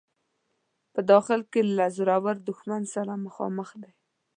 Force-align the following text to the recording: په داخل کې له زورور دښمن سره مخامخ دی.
په 0.93 0.99
داخل 1.11 1.41
کې 1.51 1.61
له 1.77 1.85
زورور 1.95 2.35
دښمن 2.47 2.81
سره 2.95 3.13
مخامخ 3.25 3.69
دی. 3.81 3.93